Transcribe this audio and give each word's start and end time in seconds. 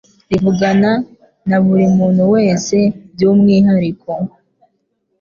rivugana 0.29 0.91
na 1.49 1.57
buri 1.65 1.85
muntu 1.97 2.23
wese 2.33 2.77
by’umwihariko, 3.13 4.11